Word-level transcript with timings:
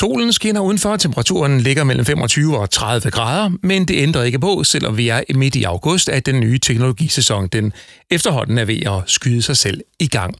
Solen 0.00 0.32
skinner 0.32 0.60
udenfor, 0.60 0.96
temperaturen 0.96 1.60
ligger 1.60 1.84
mellem 1.84 2.04
25 2.04 2.58
og 2.58 2.70
30 2.70 3.10
grader, 3.10 3.50
men 3.62 3.84
det 3.84 3.96
ændrer 4.02 4.22
ikke 4.22 4.38
på, 4.38 4.64
selvom 4.64 4.96
vi 4.96 5.08
er 5.08 5.22
midt 5.34 5.56
i 5.56 5.64
august, 5.64 6.08
at 6.08 6.26
den 6.26 6.40
nye 6.40 6.58
teknologisæson 6.58 7.48
den 7.48 7.72
efterhånden 8.10 8.58
er 8.58 8.64
ved 8.64 8.86
at 8.86 9.02
skyde 9.06 9.42
sig 9.42 9.56
selv 9.56 9.80
i 9.98 10.06
gang. 10.06 10.34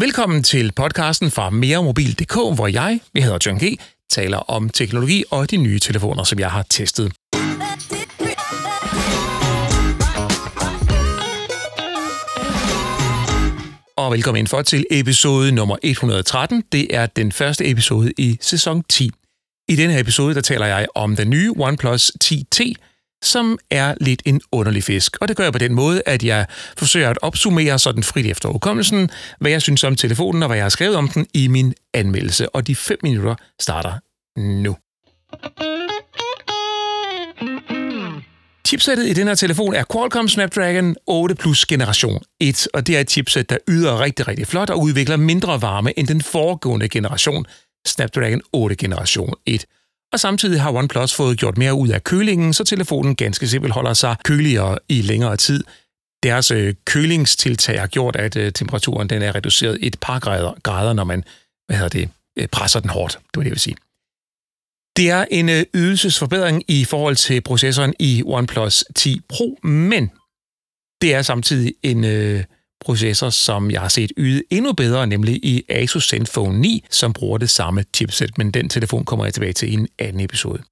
Velkommen 0.00 0.42
til 0.42 0.72
podcasten 0.72 1.30
fra 1.30 1.50
meremobil.dk, 1.50 2.34
hvor 2.34 2.66
jeg, 2.66 3.00
jeg 3.14 3.22
hedder 3.22 3.38
John 3.46 3.58
G., 3.58 3.78
taler 4.10 4.38
om 4.38 4.68
teknologi 4.68 5.24
og 5.30 5.50
de 5.50 5.56
nye 5.56 5.78
telefoner, 5.78 6.24
som 6.24 6.38
jeg 6.38 6.50
har 6.50 6.62
testet. 6.62 7.12
Og 14.04 14.12
velkommen 14.12 14.38
ind 14.38 14.46
for 14.46 14.62
til 14.62 14.86
episode 14.90 15.52
nummer 15.52 15.76
113. 15.82 16.64
Det 16.72 16.96
er 16.96 17.06
den 17.06 17.32
første 17.32 17.70
episode 17.70 18.12
i 18.18 18.38
sæson 18.40 18.82
10. 18.88 19.10
I 19.68 19.76
denne 19.76 19.92
her 19.92 20.00
episode, 20.00 20.34
der 20.34 20.40
taler 20.40 20.66
jeg 20.66 20.86
om 20.94 21.16
den 21.16 21.30
nye 21.30 21.52
OnePlus 21.56 22.12
10T, 22.24 22.72
som 23.22 23.58
er 23.70 23.94
lidt 24.00 24.22
en 24.24 24.40
underlig 24.52 24.84
fisk. 24.84 25.16
Og 25.20 25.28
det 25.28 25.36
gør 25.36 25.44
jeg 25.44 25.52
på 25.52 25.58
den 25.58 25.74
måde, 25.74 26.02
at 26.06 26.24
jeg 26.24 26.46
forsøger 26.78 27.10
at 27.10 27.18
opsummere 27.22 27.78
sådan 27.78 28.02
frit 28.02 28.26
efter 28.26 28.48
hukommelsen, 28.48 29.10
hvad 29.40 29.50
jeg 29.50 29.62
synes 29.62 29.84
om 29.84 29.96
telefonen 29.96 30.42
og 30.42 30.46
hvad 30.46 30.56
jeg 30.56 30.64
har 30.64 30.68
skrevet 30.68 30.96
om 30.96 31.08
den 31.08 31.26
i 31.34 31.48
min 31.48 31.74
anmeldelse. 31.94 32.54
Og 32.54 32.66
de 32.66 32.76
5 32.76 32.98
minutter 33.02 33.34
starter 33.60 33.98
nu. 34.40 34.76
Chipsættet 38.66 39.06
i 39.06 39.12
den 39.12 39.26
her 39.26 39.34
telefon 39.34 39.74
er 39.74 39.84
Qualcomm 39.92 40.28
Snapdragon 40.28 40.96
8 41.06 41.34
Plus 41.34 41.66
generation 41.66 42.22
1, 42.40 42.68
og 42.74 42.86
det 42.86 42.96
er 42.96 43.00
et 43.00 43.10
chipset, 43.10 43.50
der 43.50 43.58
yder 43.68 44.00
rigtig, 44.00 44.28
rigtig 44.28 44.46
flot 44.46 44.70
og 44.70 44.80
udvikler 44.80 45.16
mindre 45.16 45.62
varme 45.62 45.98
end 45.98 46.06
den 46.08 46.22
foregående 46.22 46.88
generation, 46.88 47.46
Snapdragon 47.86 48.40
8 48.52 48.76
generation 48.76 49.34
1. 49.46 49.66
Og 50.12 50.20
samtidig 50.20 50.60
har 50.60 50.72
OnePlus 50.72 51.14
fået 51.14 51.38
gjort 51.38 51.58
mere 51.58 51.74
ud 51.74 51.88
af 51.88 52.04
kølingen, 52.04 52.52
så 52.52 52.64
telefonen 52.64 53.16
ganske 53.16 53.48
simpelt 53.48 53.74
holder 53.74 53.94
sig 53.94 54.16
køligere 54.24 54.78
i 54.88 55.02
længere 55.02 55.36
tid. 55.36 55.64
Deres 56.22 56.50
øh, 56.50 56.74
kølingstiltag 56.84 57.80
har 57.80 57.86
gjort, 57.86 58.16
at 58.16 58.36
øh, 58.36 58.52
temperaturen 58.52 59.10
den 59.10 59.22
er 59.22 59.34
reduceret 59.34 59.78
et 59.80 59.96
par 60.00 60.18
grader, 60.18 60.52
grader 60.62 60.92
når 60.92 61.04
man 61.04 61.24
hvad 61.66 61.76
hedder 61.76 61.88
det, 61.88 62.08
øh, 62.38 62.48
presser 62.48 62.80
den 62.80 62.90
hårdt. 62.90 63.12
Det 63.12 63.36
var 63.36 63.42
det, 63.42 63.48
jeg 63.48 63.54
vil 63.54 63.60
sige. 63.60 63.76
Det 64.96 65.10
er 65.10 65.24
en 65.30 65.48
øh, 65.48 65.64
ydelsesforbedring 65.74 66.62
i 66.68 66.84
forhold 66.84 67.16
til 67.16 67.40
processoren 67.40 67.94
i 67.98 68.22
OnePlus 68.26 68.84
10 68.96 69.20
Pro, 69.28 69.58
men 69.62 70.10
det 71.00 71.14
er 71.14 71.22
samtidig 71.22 71.74
en 71.82 72.04
øh, 72.04 72.44
processor, 72.80 73.30
som 73.30 73.70
jeg 73.70 73.80
har 73.80 73.88
set 73.88 74.12
yde 74.16 74.42
endnu 74.50 74.72
bedre, 74.72 75.06
nemlig 75.06 75.44
i 75.44 75.62
Asus 75.68 76.08
Zenfone 76.08 76.58
9, 76.58 76.84
som 76.90 77.12
bruger 77.12 77.38
det 77.38 77.50
samme 77.50 77.84
chipset, 77.96 78.38
men 78.38 78.50
den 78.50 78.68
telefon 78.68 79.04
kommer 79.04 79.24
jeg 79.24 79.34
tilbage 79.34 79.52
til 79.52 79.70
i 79.70 79.74
en 79.74 79.88
anden 79.98 80.20
episode. 80.20 80.62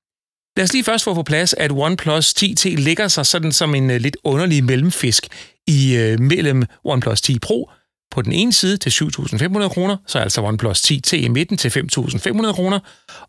Lad 0.56 0.64
os 0.64 0.72
lige 0.72 0.84
først 0.84 1.04
få 1.04 1.14
på 1.14 1.22
plads, 1.22 1.54
at 1.54 1.70
OnePlus 1.72 2.34
10T 2.42 2.68
ligger 2.68 3.08
sig 3.08 3.26
sådan 3.26 3.52
som 3.52 3.74
en 3.74 3.90
øh, 3.90 4.00
lidt 4.00 4.16
underlig 4.24 4.64
mellemfisk 4.64 5.26
i 5.66 5.96
øh, 5.96 6.20
mellem 6.20 6.64
OnePlus 6.84 7.20
10 7.20 7.38
Pro 7.38 7.70
på 8.12 8.22
den 8.22 8.32
ene 8.32 8.52
side 8.52 8.76
til 8.76 8.90
7.500 8.90 9.68
kroner, 9.68 9.96
så 10.06 10.18
altså 10.18 10.42
OnePlus 10.42 10.80
10T 10.80 11.16
i 11.16 11.28
midten 11.28 11.56
til 11.56 11.68
5.500 11.68 12.52
kroner, 12.52 12.78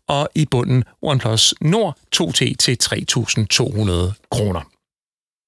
og 0.08 0.28
i 0.34 0.46
bunden 0.46 0.84
OnePlus 1.02 1.54
Nord 1.60 1.96
2T 2.16 2.54
til 2.58 2.76
3.200 2.82 4.28
kroner. 4.30 4.60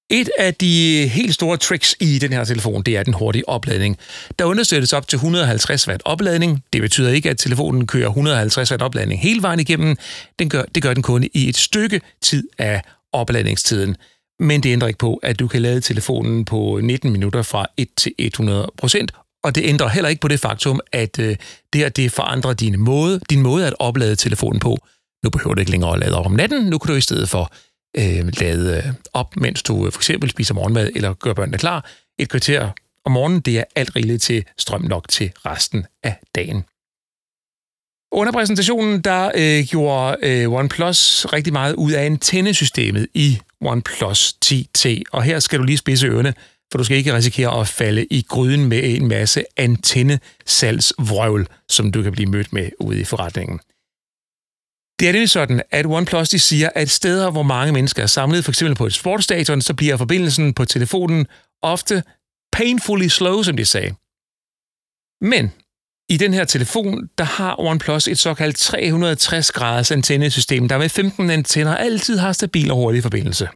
Et 0.09 0.29
af 0.39 0.53
de 0.53 1.07
helt 1.07 1.33
store 1.33 1.57
tricks 1.57 1.95
i 1.99 2.19
den 2.19 2.33
her 2.33 2.43
telefon, 2.43 2.83
det 2.83 2.97
er 2.97 3.03
den 3.03 3.13
hurtige 3.13 3.49
opladning. 3.49 3.97
Der 4.39 4.45
understøttes 4.45 4.93
op 4.93 5.07
til 5.07 5.17
150 5.17 5.87
watt 5.87 6.01
opladning. 6.05 6.63
Det 6.73 6.81
betyder 6.81 7.09
ikke, 7.09 7.29
at 7.29 7.37
telefonen 7.37 7.87
kører 7.87 8.07
150 8.07 8.71
watt 8.71 8.83
opladning 8.83 9.21
hele 9.21 9.41
vejen 9.41 9.59
igennem. 9.59 9.97
Den 10.39 10.49
gør, 10.49 10.63
det 10.75 10.83
gør 10.83 10.93
den 10.93 11.03
kun 11.03 11.23
i 11.33 11.49
et 11.49 11.57
stykke 11.57 12.01
tid 12.21 12.47
af 12.57 12.81
opladningstiden. 13.13 13.95
Men 14.39 14.63
det 14.63 14.71
ændrer 14.71 14.87
ikke 14.87 14.97
på, 14.97 15.19
at 15.23 15.39
du 15.39 15.47
kan 15.47 15.61
lade 15.61 15.81
telefonen 15.81 16.45
på 16.45 16.79
19 16.83 17.11
minutter 17.11 17.41
fra 17.41 17.65
1 17.77 17.87
til 17.97 18.13
100 18.17 18.71
procent, 18.77 19.11
og 19.47 19.55
det 19.55 19.63
ændrer 19.65 19.87
heller 19.87 20.09
ikke 20.09 20.19
på 20.19 20.27
det 20.27 20.39
faktum, 20.39 20.79
at 20.91 21.19
øh, 21.19 21.35
det 21.73 21.81
her 21.81 21.89
det 21.89 22.11
forandrer 22.11 22.53
din 22.53 22.79
måde, 22.79 23.19
din 23.29 23.41
måde 23.41 23.67
at 23.67 23.73
oplade 23.79 24.15
telefonen 24.15 24.59
på. 24.59 24.77
Nu 25.23 25.29
behøver 25.29 25.53
du 25.53 25.59
ikke 25.59 25.71
længere 25.71 25.93
at 25.93 25.99
lade 25.99 26.17
op 26.17 26.25
om 26.25 26.31
natten. 26.31 26.65
Nu 26.65 26.77
kan 26.77 26.87
du 26.87 26.97
i 26.97 27.01
stedet 27.01 27.29
for 27.29 27.51
øh, 27.97 28.27
lade 28.39 28.77
øh, 28.77 28.93
op, 29.13 29.35
mens 29.37 29.63
du 29.63 29.85
øh, 29.85 29.91
for 29.91 29.99
eksempel 29.99 30.29
spiser 30.29 30.53
morgenmad 30.53 30.89
eller 30.95 31.13
gør 31.13 31.33
børnene 31.33 31.57
klar. 31.57 31.89
Et 32.19 32.29
kvarter 32.29 32.69
om 33.05 33.11
morgenen, 33.11 33.39
det 33.39 33.59
er 33.59 33.63
alt 33.75 33.95
rigeligt 33.95 34.23
til 34.23 34.45
strøm 34.57 34.81
nok 34.81 35.09
til 35.09 35.31
resten 35.45 35.85
af 36.03 36.15
dagen. 36.35 36.63
Under 38.11 38.31
præsentationen, 38.31 39.01
der 39.01 39.31
øh, 39.35 39.63
gjorde 39.65 40.17
øh, 40.23 40.51
OnePlus 40.51 41.25
rigtig 41.25 41.53
meget 41.53 41.73
ud 41.75 41.91
af 41.91 42.05
antennesystemet 42.05 43.07
i 43.13 43.39
OnePlus 43.61 44.35
10T, 44.45 45.01
og 45.11 45.23
her 45.23 45.39
skal 45.39 45.59
du 45.59 45.63
lige 45.63 45.77
spidse 45.77 46.07
ørerne, 46.07 46.33
for 46.71 46.77
du 46.77 46.83
skal 46.83 46.97
ikke 46.97 47.13
risikere 47.13 47.59
at 47.59 47.67
falde 47.67 48.05
i 48.05 48.25
gryden 48.29 48.65
med 48.65 48.81
en 48.83 49.07
masse 49.07 49.43
antennesalgsvrøvl, 49.57 51.47
som 51.69 51.91
du 51.91 52.03
kan 52.03 52.11
blive 52.11 52.29
mødt 52.29 52.53
med 52.53 52.69
ude 52.79 52.99
i 52.99 53.03
forretningen. 53.03 53.59
Det 54.99 55.07
er 55.07 55.11
nemlig 55.11 55.29
sådan, 55.29 55.61
at 55.71 55.85
OnePlus 55.85 56.29
de 56.29 56.39
siger, 56.39 56.69
at 56.75 56.89
steder, 56.89 57.31
hvor 57.31 57.43
mange 57.43 57.73
mennesker 57.73 58.03
er 58.03 58.07
samlet, 58.07 58.45
f.eks. 58.45 58.63
på 58.77 58.85
et 58.85 58.93
sportsstadion, 58.93 59.61
så 59.61 59.73
bliver 59.73 59.97
forbindelsen 59.97 60.53
på 60.53 60.65
telefonen 60.65 61.27
ofte 61.61 62.03
painfully 62.51 63.07
slow, 63.07 63.43
som 63.43 63.57
de 63.57 63.65
sagde. 63.65 63.95
Men 65.21 65.51
i 66.09 66.17
den 66.17 66.33
her 66.33 66.45
telefon, 66.45 67.09
der 67.17 67.23
har 67.23 67.59
OnePlus 67.59 68.07
et 68.07 68.19
såkaldt 68.19 68.57
360 68.57 69.51
graders 69.51 69.91
antennesystem, 69.91 70.67
der 70.67 70.77
med 70.77 70.89
15 70.89 71.29
antenner 71.29 71.75
altid 71.75 72.17
har 72.17 72.31
stabil 72.31 72.71
og 72.71 72.77
hurtig 72.77 73.03
forbindelse. 73.03 73.49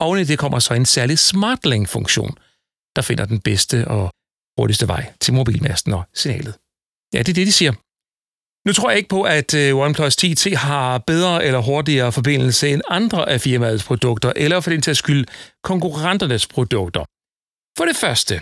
Oven 0.00 0.20
i 0.20 0.24
det 0.24 0.38
kommer 0.38 0.58
så 0.58 0.74
en 0.74 0.86
særlig 0.86 1.18
SmartLink-funktion, 1.18 2.38
der 2.96 3.02
finder 3.02 3.24
den 3.24 3.40
bedste 3.40 3.88
og 3.88 4.10
hurtigste 4.58 4.88
vej 4.88 5.12
til 5.20 5.34
mobilmasten 5.34 5.92
og 5.92 6.04
signalet. 6.14 6.54
Ja, 7.14 7.18
det 7.18 7.28
er 7.28 7.34
det, 7.34 7.46
de 7.46 7.52
siger. 7.52 7.72
Nu 8.66 8.72
tror 8.72 8.90
jeg 8.90 8.96
ikke 8.96 9.08
på, 9.08 9.22
at 9.22 9.54
øh, 9.54 9.76
OnePlus 9.76 10.16
10T 10.24 10.56
har 10.56 10.98
bedre 10.98 11.44
eller 11.44 11.58
hurtigere 11.58 12.12
forbindelse 12.12 12.68
end 12.68 12.82
andre 12.88 13.28
af 13.28 13.40
firmaets 13.40 13.84
produkter, 13.84 14.32
eller 14.36 14.60
for 14.60 14.70
den 14.70 14.82
til 14.82 14.96
skyld 14.96 15.26
konkurrenternes 15.64 16.46
produkter. 16.46 17.04
For 17.78 17.84
det 17.84 17.96
første 17.96 18.40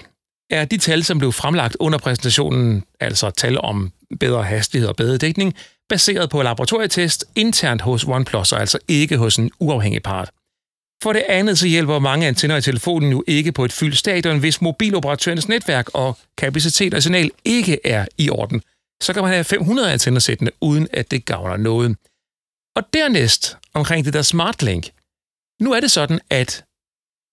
er 0.51 0.65
de 0.65 0.79
tal, 0.79 1.05
som 1.05 1.19
blev 1.19 1.33
fremlagt 1.33 1.77
under 1.81 1.99
præsentationen, 1.99 2.85
altså 3.01 3.31
tal 3.31 3.61
om 3.61 3.93
bedre 4.21 4.43
hastighed 4.43 4.89
og 4.89 4.97
bedre 4.97 5.17
dækning, 5.17 5.55
baseret 5.89 6.31
på 6.31 6.43
laboratorietest 6.43 7.25
internt 7.37 7.83
hos 7.83 8.05
OnePlus, 8.05 8.53
og 8.53 8.61
altså 8.61 8.79
ikke 8.89 9.17
hos 9.17 9.37
en 9.37 9.51
uafhængig 9.59 10.03
part. 10.03 10.31
For 11.05 11.13
det 11.13 11.25
andet 11.29 11.59
så 11.59 11.67
hjælper 11.67 11.99
mange 11.99 12.27
antenner 12.27 12.57
i 12.57 12.63
telefonen 12.63 13.11
jo 13.11 13.25
ikke 13.27 13.53
på 13.53 13.65
et 13.65 13.73
fyldt 13.73 13.99
stadion, 13.99 14.39
hvis 14.39 14.61
mobiloperatørens 14.61 15.49
netværk 15.49 15.89
og 15.95 16.19
kapacitet 16.39 16.95
og 16.95 17.03
signal 17.03 17.31
ikke 17.45 17.87
er 17.87 18.07
i 18.19 18.31
orden. 18.31 18.63
Så 19.03 19.13
kan 19.13 19.23
man 19.23 19.33
have 19.33 19.45
500 19.45 19.93
antenner 19.93 20.21
sættende, 20.21 20.53
uden 20.61 20.89
at 20.93 21.11
det 21.11 21.25
gavner 21.25 21.57
noget. 21.57 21.97
Og 22.77 22.83
dernæst 22.93 23.57
omkring 23.75 24.05
det 24.05 24.13
der 24.13 24.23
SmartLink. 24.23 24.91
Nu 25.61 25.73
er 25.73 25.81
det 25.81 25.91
sådan, 25.91 26.21
at 26.31 26.65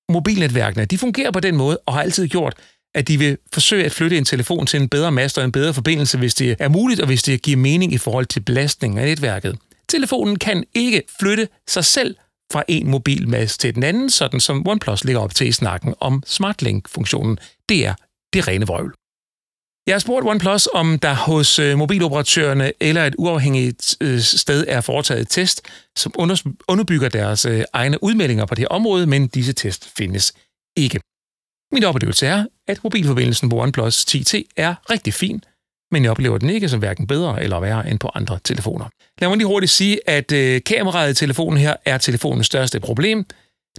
mobilnetværkene 0.10 0.86
de 0.86 0.98
fungerer 0.98 1.32
på 1.32 1.40
den 1.40 1.56
måde, 1.56 1.78
og 1.78 1.94
har 1.94 2.02
altid 2.02 2.28
gjort, 2.28 2.56
at 2.96 3.08
de 3.08 3.18
vil 3.18 3.38
forsøge 3.54 3.86
at 3.86 3.92
flytte 3.92 4.18
en 4.18 4.26
telefon 4.26 4.66
til 4.66 4.82
en 4.82 4.90
bedre 4.90 5.12
mast 5.12 5.38
og 5.38 5.44
en 5.44 5.52
bedre 5.52 5.74
forbindelse, 5.74 6.18
hvis 6.18 6.34
det 6.34 6.56
er 6.60 6.70
muligt, 6.70 7.00
og 7.02 7.08
hvis 7.08 7.24
det 7.24 7.42
giver 7.42 7.58
mening 7.58 7.94
i 7.94 7.98
forhold 7.98 8.26
til 8.26 8.40
belastningen 8.40 9.00
af 9.00 9.06
netværket. 9.06 9.58
Telefonen 9.90 10.40
kan 10.40 10.64
ikke 10.74 11.04
flytte 11.20 11.48
sig 11.68 11.86
selv 11.86 12.16
fra 12.52 12.64
en 12.68 12.90
mobilmast 12.90 13.60
til 13.60 13.76
den 13.76 13.84
anden, 13.84 14.10
sådan 14.10 14.40
som 14.40 14.68
OnePlus 14.68 15.04
ligger 15.04 15.22
op 15.22 15.36
til 15.36 15.48
i 15.48 15.52
snakken 15.52 15.94
om 16.00 16.24
SmartLink-funktionen. 16.26 17.38
Det 17.70 17.86
er 17.86 17.94
det 18.34 18.48
rene 18.48 18.68
vrøvl. 18.68 18.94
Jeg 19.88 19.94
har 19.96 20.00
spurgt 20.00 20.28
OnePlus, 20.28 20.68
om 20.74 21.00
der 21.00 21.14
hos 21.14 21.60
øh, 21.60 21.78
mobiloperatørerne 21.78 22.72
eller 22.80 23.06
et 23.06 23.16
uafhængigt 23.18 23.98
øh, 24.02 24.20
sted 24.20 24.66
er 24.68 24.82
foretaget 24.82 25.22
et 25.22 25.30
test, 25.30 25.62
som 25.96 26.14
underbygger 26.68 27.10
deres 27.10 27.46
øh, 27.46 27.64
egne 27.74 28.04
udmeldinger 28.04 28.46
på 28.46 28.56
det 28.56 28.62
her 28.62 28.68
område, 28.68 29.08
men 29.08 29.28
disse 29.28 29.54
test 29.54 29.92
findes 29.98 30.34
ikke. 30.78 31.00
Min 31.74 31.84
oplevelse 31.84 32.28
er, 32.28 32.46
at 32.68 32.84
mobilforbindelsen 32.84 33.50
på 33.50 33.62
OnePlus 33.62 34.06
10T 34.06 34.42
er 34.58 34.76
rigtig 34.90 35.14
fin, 35.14 35.44
men 35.92 36.04
jeg 36.04 36.12
oplever 36.12 36.38
den 36.38 36.50
ikke 36.50 36.70
som 36.70 36.80
hverken 36.80 37.08
bedre 37.08 37.44
eller 37.44 37.60
værre 37.60 37.90
end 37.90 38.00
på 38.00 38.12
andre 38.14 38.40
telefoner. 38.44 38.86
Lad 39.22 39.30
mig 39.30 39.38
lige 39.38 39.48
hurtigt 39.48 39.72
sige, 39.72 40.10
at 40.10 40.32
øh, 40.32 40.62
kameraet 40.66 41.12
i 41.12 41.14
telefonen 41.14 41.60
her 41.60 41.76
er 41.86 41.98
telefonens 41.98 42.46
største 42.46 42.80
problem. 42.80 43.26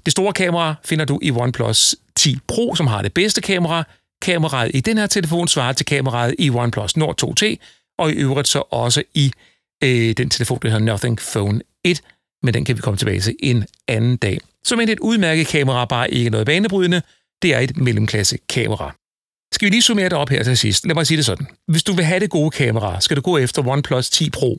Det 0.05 0.13
store 0.13 0.33
kamera 0.33 0.75
finder 0.85 1.05
du 1.05 1.19
i 1.23 1.31
OnePlus 1.31 1.95
10 2.17 2.39
Pro, 2.49 2.75
som 2.75 2.87
har 2.87 3.03
det 3.03 3.15
bedste 3.15 3.41
kamera. 3.41 3.85
Kameraet 4.23 4.71
i 4.75 4.81
den 4.81 4.99
her 4.99 5.07
telefon 5.07 5.49
svarer 5.49 5.73
til 5.73 5.87
kameraet 5.87 6.35
i 6.39 6.51
OnePlus 6.51 6.97
Nord 6.97 7.23
2T, 7.23 7.57
og 7.99 8.11
i 8.11 8.15
øvrigt 8.15 8.49
så 8.49 8.63
også 8.71 9.03
i 9.15 9.33
øh, 9.85 10.13
den 10.13 10.31
telefon, 10.31 10.59
der 10.63 10.69
hedder 10.69 10.85
Nothing 10.85 11.19
Phone 11.33 11.61
1, 11.85 12.01
men 12.43 12.55
den 12.55 12.65
kan 12.65 12.77
vi 12.77 12.81
komme 12.81 12.97
tilbage 12.97 13.21
til 13.21 13.37
en 13.41 13.65
anden 13.89 14.17
dag. 14.17 14.39
Som 14.65 14.81
et 14.81 15.01
udmærket 15.01 15.47
kamera, 15.47 15.85
bare 15.85 16.11
ikke 16.11 16.31
noget 16.31 16.47
banebrydende, 16.47 17.03
det 17.43 17.55
er 17.55 17.59
et 17.59 17.77
mellemklasse 17.77 18.39
kamera. 18.49 18.95
Skal 19.53 19.67
vi 19.67 19.71
lige 19.71 19.83
summere 19.83 20.09
det 20.09 20.19
op 20.19 20.29
her 20.29 20.43
til 20.43 20.59
sidst? 20.59 20.87
Lad 20.87 20.95
mig 20.95 21.07
sige 21.07 21.17
det 21.17 21.27
sådan. 21.27 21.47
Hvis 21.67 21.83
du 21.83 21.93
vil 21.93 22.05
have 22.05 22.21
det 22.21 22.31
gode 22.31 22.51
kamera, 22.51 23.01
skal 23.01 23.17
du 23.17 23.23
gå 23.23 23.39
efter 23.39 23.67
OnePlus 23.67 24.11
10 24.11 24.31
Pro. 24.31 24.59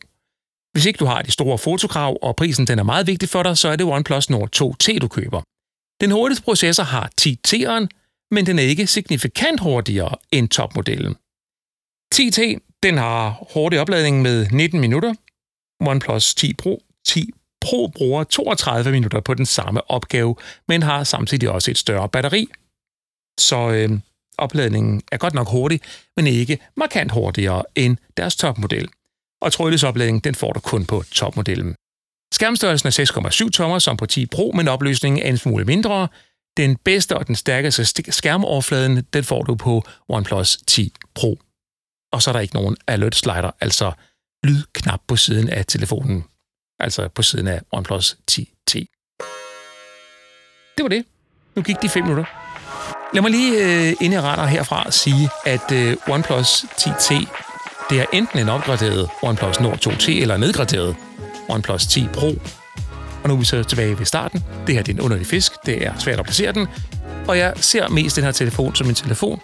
Hvis 0.72 0.86
ikke 0.86 0.98
du 0.98 1.06
har 1.06 1.22
de 1.22 1.32
store 1.32 1.58
fotokrav, 1.58 2.18
og 2.22 2.36
prisen 2.36 2.68
den 2.68 2.80
er 2.80 2.84
meget 2.84 3.08
vigtig 3.08 3.30
for 3.30 3.44
dig, 3.44 3.58
så 3.58 3.68
er 3.68 3.76
det 3.76 3.86
OnePlus 3.86 4.30
Nord 4.30 4.50
2T, 4.56 4.98
du 4.98 5.08
køber. 5.08 5.42
Den 6.02 6.12
hurtigste 6.12 6.44
processor 6.44 6.84
har 6.84 7.10
10T'eren, 7.22 7.88
men 8.32 8.46
den 8.46 8.60
er 8.60 8.64
ikke 8.64 8.88
signifikant 8.88 9.60
hurtigere 9.60 10.16
end 10.32 10.50
topmodellen. 10.50 11.16
10T 12.16 12.60
den 12.84 12.98
har 12.98 13.48
hurtig 13.54 13.80
opladning 13.80 14.22
med 14.22 14.48
19 14.52 14.80
minutter. 14.80 15.14
OnePlus 15.80 16.36
10 16.36 16.54
Pro 16.54 16.84
10 17.08 17.32
Pro 17.62 17.88
bruger 17.88 18.24
32 18.24 18.92
minutter 18.92 19.20
på 19.20 19.34
den 19.34 19.46
samme 19.46 19.92
opgave, 19.92 20.36
men 20.68 20.84
har 20.84 21.04
samtidig 21.04 21.50
også 21.50 21.72
et 21.72 21.78
større 21.78 22.10
batteri. 22.10 22.48
Så 23.40 23.72
øh, 23.72 24.00
opladningen 24.38 25.02
er 25.12 25.18
godt 25.18 25.34
nok 25.34 25.48
hurtig, 25.48 25.82
men 26.16 26.28
ikke 26.28 26.58
markant 26.78 27.12
hurtigere 27.12 27.64
end 27.76 27.98
deres 28.18 28.36
topmodel. 28.36 28.90
Og 29.42 29.52
trådløsopladningen 29.52 30.22
den 30.22 30.36
får 30.36 30.54
du 30.54 30.60
kun 30.60 30.86
på 30.86 31.04
topmodellen. 31.12 31.76
Skærmstørrelsen 32.34 32.88
er 32.88 33.46
6,7 33.46 33.50
tommer 33.50 33.80
som 33.80 33.98
på 33.98 34.06
10 34.06 34.26
Pro, 34.26 34.52
men 34.56 34.68
opløsningen 34.68 35.26
er 35.26 35.30
en 35.30 35.38
smule 35.38 35.66
mindre. 35.66 36.08
Den 36.58 36.76
bedste 36.76 37.18
og 37.18 37.28
den 37.28 37.36
stærkeste 37.36 38.12
skærmoverfladen, 38.12 39.04
den 39.14 39.24
får 39.24 39.44
du 39.44 39.56
på 39.56 39.84
OnePlus 40.10 40.58
10 40.68 40.94
Pro. 41.16 41.40
Og 42.12 42.22
så 42.22 42.30
er 42.30 42.34
der 42.34 42.40
ikke 42.40 42.56
nogen 42.56 42.78
alert 42.88 43.16
slider, 43.16 43.52
altså 43.62 43.92
lydknap 44.44 45.02
på 45.08 45.16
siden 45.16 45.50
af 45.50 45.66
telefonen, 45.66 46.24
altså 46.80 47.08
på 47.08 47.22
siden 47.22 47.48
af 47.48 47.62
OnePlus 47.72 48.18
10T. 48.32 48.74
Det 50.78 50.84
var 50.84 50.88
det. 50.88 51.06
Nu 51.56 51.62
gik 51.62 51.82
de 51.82 51.90
5 51.90 52.04
minutter. 52.04 52.43
Lad 53.14 53.22
mig 53.22 53.32
lige, 53.32 53.64
øh, 53.64 53.88
inden 53.88 54.14
jeg 54.14 54.24
retter 54.24 54.46
herfra, 54.46 54.92
sige, 54.92 55.30
at 55.46 55.72
øh, 55.72 55.98
OnePlus 56.10 56.66
10T, 56.78 57.26
det 57.90 58.00
er 58.00 58.06
enten 58.14 58.40
en 58.40 58.50
opgraderet 58.50 59.10
OnePlus 59.22 59.60
Nord 59.60 59.88
2T 59.88 60.12
eller 60.12 60.36
en 60.36 60.42
nedgraderet 60.42 60.96
OnePlus 61.50 61.86
10 61.86 62.08
Pro. 62.14 62.28
Og 63.24 63.30
nu 63.30 63.34
er 63.34 63.38
vi 63.38 63.46
så 63.46 63.64
tilbage 63.64 64.00
ved 64.00 64.06
starten. 64.06 64.44
Det 64.68 64.76
her 64.76 64.84
det 64.84 64.92
er 64.92 64.96
en 64.96 65.02
underlig 65.02 65.28
fisk. 65.28 65.52
Det 65.66 65.86
er 65.86 65.94
svært 66.00 66.20
at 66.20 66.26
placere 66.26 66.52
den. 66.52 66.68
Og 67.28 67.38
jeg 67.38 67.54
ser 67.56 67.88
mest 67.88 68.16
den 68.16 68.24
her 68.24 68.32
telefon 68.32 68.76
som 68.76 68.90
en 68.90 68.96
telefon, 68.96 69.40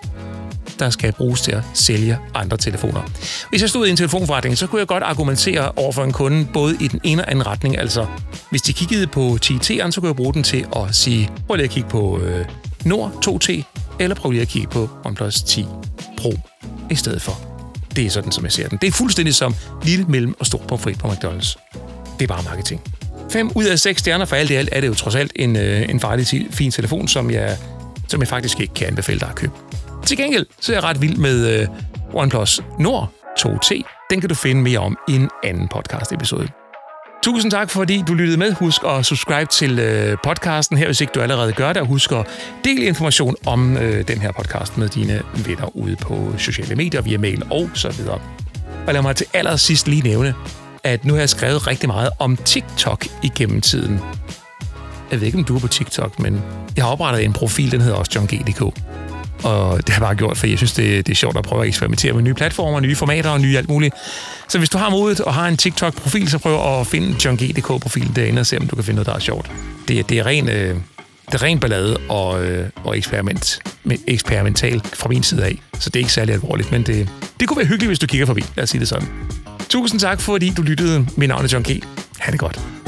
der 0.79 0.89
skal 0.89 1.13
bruges 1.13 1.41
til 1.41 1.51
at 1.51 1.63
sælge 1.73 2.17
andre 2.35 2.57
telefoner. 2.57 3.01
Hvis 3.49 3.61
jeg 3.61 3.69
stod 3.69 3.87
i 3.87 3.89
en 3.89 3.97
telefonforretning, 3.97 4.57
så 4.57 4.67
kunne 4.67 4.79
jeg 4.79 4.87
godt 4.87 5.03
argumentere 5.03 5.71
over 5.75 5.91
for 5.91 6.03
en 6.03 6.11
kunde 6.11 6.47
både 6.53 6.77
i 6.79 6.87
den 6.87 6.99
ene 7.03 7.25
og 7.25 7.31
anden 7.31 7.47
retning. 7.47 7.77
Altså, 7.77 8.05
hvis 8.49 8.61
de 8.61 8.73
kiggede 8.73 9.07
på 9.07 9.37
10T'eren, 9.45 9.91
så 9.91 10.01
kunne 10.01 10.07
jeg 10.07 10.15
bruge 10.15 10.33
den 10.33 10.43
til 10.43 10.65
at 10.75 10.95
sige, 10.95 11.31
prøv 11.47 11.55
lige 11.55 11.63
at 11.63 11.71
kigge 11.71 11.89
på 11.89 12.19
øh, 12.19 12.45
Nord 12.85 13.11
2T, 13.27 13.63
eller 13.99 14.15
prøv 14.15 14.31
lige 14.31 14.41
at 14.41 14.47
kigge 14.47 14.67
på 14.67 14.89
OnePlus 15.05 15.41
10 15.41 15.65
Pro 16.17 16.33
i 16.91 16.95
stedet 16.95 17.21
for. 17.21 17.39
Det 17.95 18.05
er 18.05 18.09
sådan, 18.09 18.31
som 18.31 18.43
jeg 18.43 18.51
ser 18.51 18.67
den. 18.67 18.77
Det 18.81 18.87
er 18.87 18.91
fuldstændig 18.91 19.35
som 19.35 19.55
lille, 19.83 20.05
mellem 20.05 20.35
og 20.39 20.45
stor 20.45 20.57
pomfrit 20.67 20.99
på 20.99 21.07
McDonald's. 21.07 21.55
Det 22.19 22.23
er 22.23 22.27
bare 22.27 22.43
marketing. 22.43 22.81
5 23.31 23.51
ud 23.55 23.65
af 23.65 23.79
6 23.79 23.99
stjerner 23.99 24.25
for 24.25 24.35
alt 24.35 24.49
i 24.49 24.53
alt 24.53 24.69
er 24.71 24.81
det 24.81 24.87
jo 24.87 24.93
trods 24.93 25.15
alt 25.15 25.31
en, 25.35 25.55
øh, 25.55 25.89
en 25.89 25.99
farlig, 25.99 26.27
fin 26.51 26.71
telefon, 26.71 27.07
som 27.07 27.31
jeg, 27.31 27.57
som 28.07 28.19
jeg 28.19 28.27
faktisk 28.27 28.59
ikke 28.59 28.73
kan 28.73 28.87
anbefale 28.87 29.19
dig 29.19 29.29
at 29.29 29.35
købe. 29.35 29.53
Til 30.05 30.17
gengæld 30.17 30.45
så 30.59 30.71
er 30.71 30.75
jeg 30.75 30.83
ret 30.83 31.01
vild 31.01 31.17
med 31.17 31.61
øh, 31.61 31.67
OnePlus 32.13 32.61
Nord 32.79 33.11
2T. 33.39 33.81
Den 34.09 34.21
kan 34.21 34.29
du 34.29 34.35
finde 34.35 34.61
mere 34.61 34.79
om 34.79 34.97
i 35.07 35.15
en 35.15 35.29
anden 35.43 35.67
podcast-episode. 35.67 36.58
Tusind 37.23 37.51
tak, 37.51 37.69
fordi 37.69 38.03
du 38.07 38.13
lyttede 38.13 38.37
med. 38.37 38.53
Husk 38.53 38.81
at 38.87 39.05
subscribe 39.05 39.49
til 39.51 39.79
øh, 39.79 40.17
podcasten 40.23 40.77
her, 40.77 40.85
hvis 40.85 41.01
ikke 41.01 41.11
du 41.15 41.19
allerede 41.19 41.53
gør 41.53 41.73
det. 41.73 41.81
Og 41.81 41.87
husk 41.87 42.11
at 42.11 42.27
dele 42.63 42.85
information 42.85 43.35
om 43.45 43.77
øh, 43.77 44.07
den 44.07 44.17
her 44.17 44.31
podcast 44.31 44.77
med 44.77 44.89
dine 44.89 45.21
venner 45.45 45.75
ude 45.77 45.95
på 45.95 46.33
sociale 46.37 46.75
medier, 46.75 47.01
via 47.01 47.17
mail 47.17 47.43
og 47.51 47.69
så 47.73 47.89
videre. 47.89 48.19
Og 48.87 48.93
lad 48.93 49.01
mig 49.01 49.15
til 49.15 49.27
allersidst 49.33 49.87
lige 49.87 50.01
nævne, 50.01 50.33
at 50.83 51.05
nu 51.05 51.13
har 51.13 51.19
jeg 51.19 51.29
skrevet 51.29 51.67
rigtig 51.67 51.89
meget 51.89 52.09
om 52.19 52.37
TikTok 52.37 53.05
igennem 53.23 53.61
tiden. 53.61 53.99
Jeg 55.11 55.19
ved 55.19 55.27
ikke, 55.27 55.37
om 55.37 55.43
du 55.43 55.55
er 55.55 55.59
på 55.59 55.67
TikTok, 55.67 56.19
men 56.19 56.41
jeg 56.75 56.83
har 56.83 56.91
oprettet 56.91 57.25
en 57.25 57.33
profil, 57.33 57.71
den 57.71 57.81
hedder 57.81 57.97
også 57.97 58.11
johng.dk. 58.15 58.88
Og 59.43 59.77
det 59.77 59.89
har 59.89 60.01
jeg 60.01 60.07
bare 60.07 60.15
gjort, 60.15 60.37
for 60.37 60.47
jeg 60.47 60.57
synes, 60.57 60.73
det, 60.73 61.07
det 61.07 61.11
er 61.11 61.15
sjovt 61.15 61.37
at 61.37 61.43
prøve 61.43 61.61
at 61.61 61.67
eksperimentere 61.67 62.13
med 62.13 62.21
nye 62.21 62.33
platformer, 62.33 62.79
nye 62.79 62.95
formater 62.95 63.29
og 63.29 63.41
nye 63.41 63.57
alt 63.57 63.69
muligt. 63.69 63.95
Så 64.47 64.57
hvis 64.57 64.69
du 64.69 64.77
har 64.77 64.89
modet 64.89 65.21
og 65.21 65.33
har 65.33 65.47
en 65.47 65.57
TikTok-profil, 65.57 66.29
så 66.29 66.37
prøv 66.37 66.79
at 66.79 66.87
finde 66.87 67.15
johng.dk-profilen 67.25 68.15
derinde 68.15 68.39
og 68.39 68.45
se, 68.45 68.57
om 68.57 68.67
du 68.67 68.75
kan 68.75 68.83
finde 68.83 68.95
noget, 68.95 69.07
der 69.07 69.13
er 69.13 69.19
sjovt. 69.19 69.51
Det, 69.87 70.09
det 70.09 70.19
er 70.19 70.25
ren... 70.25 70.49
Øh, 70.49 70.75
det 71.31 71.41
er 71.41 71.43
ren 71.43 71.59
ballade 71.59 71.97
og, 72.09 72.45
øh, 72.45 72.69
og 72.83 72.97
eksperiment, 72.97 73.61
eksperimental 74.07 74.81
fra 74.93 75.09
min 75.09 75.23
side 75.23 75.45
af. 75.45 75.61
Så 75.79 75.89
det 75.89 75.95
er 75.95 75.99
ikke 75.99 76.13
særlig 76.13 76.33
alvorligt, 76.33 76.71
men 76.71 76.83
det, 76.83 77.09
det 77.39 77.47
kunne 77.47 77.57
være 77.57 77.67
hyggeligt, 77.67 77.89
hvis 77.89 77.99
du 77.99 78.07
kigger 78.07 78.25
forbi. 78.25 78.43
Lad 78.55 78.63
os 78.63 78.69
sige 78.69 78.79
det 78.79 78.87
sådan. 78.87 79.07
Tusind 79.69 79.99
tak, 79.99 80.21
fordi 80.21 80.49
du 80.57 80.61
lyttede. 80.61 81.07
Mit 81.17 81.29
navn 81.29 81.45
er 81.45 81.49
John 81.53 81.63
G. 81.63 81.83
Ha' 82.19 82.31
det 82.31 82.39
godt. 82.39 82.78